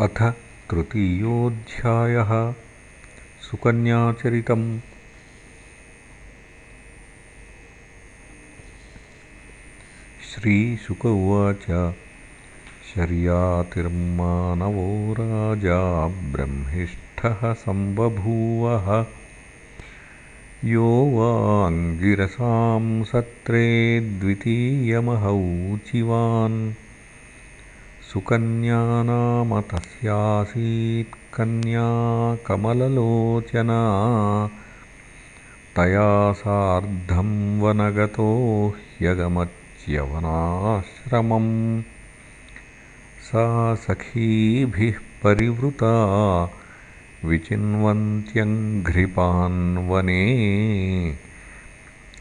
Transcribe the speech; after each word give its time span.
अथ 0.00 0.34
तृतीयोऽध्यायः 0.70 2.54
सुकन्याचरितम्। 3.40 4.80
श्रीशुक 10.30 11.06
उवाच 11.06 11.94
शर्यातिर्मानवो 12.94 15.12
राजा 15.12 16.08
ब्रह्मिष्ठः 16.08 17.52
सम्बभूवः। 17.52 19.06
यो 20.64 21.10
वाङ्गिरसां 21.14 23.04
सत्रे 23.04 24.00
द्वितीयमहौचिवान् 24.00 26.87
सुकन्या 28.12 29.02
नाम 29.02 29.60
तस्यासीत् 29.60 31.16
कन्या 31.34 31.88
कमललोचना। 32.46 33.80
तया 35.76 36.32
सार्धं 36.32 37.60
वनगतो 37.60 38.28
ह्यगमच्यवनाश्रमम् 39.00 41.82
सा 43.26 43.74
सखीभिः 43.74 44.94
परिवृता 45.24 45.92
विचिन्वन्त्यङ्घ्रिपान्वने 47.24 50.24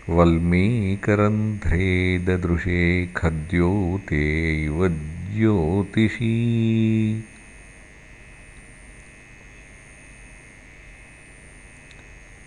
वल्मीकरन्ध्रे 0.09 1.87
ददृशे 2.27 2.83
खद्योतेव 3.15 4.87
ज्योतिषी। 5.37 7.23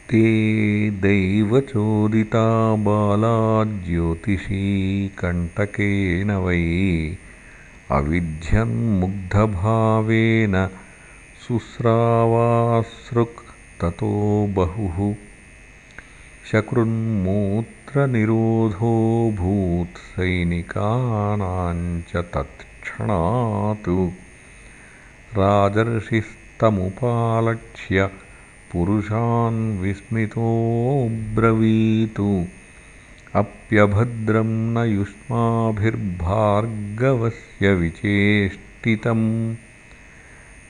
ते 0.09 0.91
दैवचोदिता 0.91 2.75
बाला 2.75 3.87
ज्योतिषी 3.87 5.09
कण्टकेन 5.09 6.31
वै 6.31 7.17
अविध्यन्मुग्धभावेन 7.91 10.69
शुस्रावासृक् 11.47 13.45
ततो 13.81 14.47
बहुः। 14.50 15.15
सैनिकानाञ्च 19.97 22.17
तत् 22.17 22.70
राजर्षिस्तमुपालक्ष्य 25.37 28.11
पुरुषान् 28.73 29.79
विस्मितोऽब्रवीतु। 29.79 32.45
अप्यभद्रं 33.35 34.45
न 34.45 34.79
युष्माभिर्भार्गवस्य 34.79 37.75
विचेष्टितम्। 37.75 39.55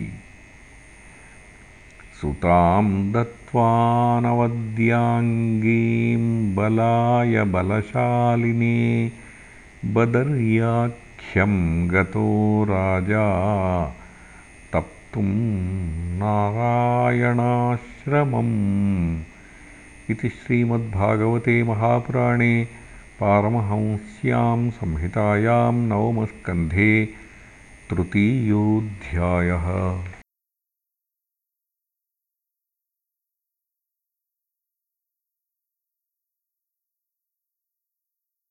सुतां 2.21 2.85
दत्त्वानवद्याङ्गीं 3.13 3.75
बलाय 6.55 7.45
बलशालिने 7.55 8.79
बदर्याख्यं 9.95 11.55
गतो 11.95 12.29
राजा 12.71 13.27
तप्तुं 15.09 15.23
नारायणाश्रमम् 16.21 17.23
इति 20.11 20.29
श्रीमद्भागवते 20.29 21.55
महापुराणे 21.71 22.53
पारमहंस्यां 23.21 24.59
संहितायां 24.81 25.73
नवमस्कन्धे 25.89 26.93
तृतीयोऽध्यायः 27.91 29.67